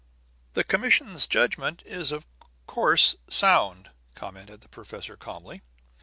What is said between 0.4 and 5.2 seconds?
"The commission's judgment is, of course, sound," commented the professor